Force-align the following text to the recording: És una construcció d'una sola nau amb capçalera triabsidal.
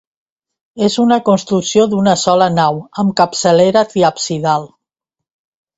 És 0.87 0.95
una 1.03 1.17
construcció 1.27 1.85
d'una 1.91 2.15
sola 2.23 2.49
nau 2.57 2.81
amb 3.05 3.15
capçalera 3.21 3.87
triabsidal. 3.95 4.71